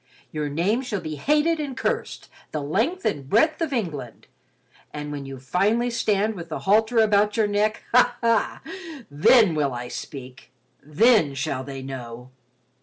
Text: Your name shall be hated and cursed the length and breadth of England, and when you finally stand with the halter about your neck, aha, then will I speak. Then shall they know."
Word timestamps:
Your 0.31 0.49
name 0.49 0.81
shall 0.81 0.99
be 0.99 1.13
hated 1.17 1.59
and 1.59 1.77
cursed 1.77 2.27
the 2.51 2.61
length 2.63 3.05
and 3.05 3.29
breadth 3.29 3.61
of 3.61 3.71
England, 3.71 4.25
and 4.91 5.11
when 5.11 5.27
you 5.27 5.37
finally 5.39 5.91
stand 5.91 6.33
with 6.33 6.49
the 6.49 6.61
halter 6.61 6.97
about 6.97 7.37
your 7.37 7.45
neck, 7.45 7.83
aha, 7.93 8.63
then 9.11 9.53
will 9.53 9.73
I 9.75 9.89
speak. 9.89 10.49
Then 10.83 11.35
shall 11.35 11.63
they 11.63 11.83
know." 11.83 12.31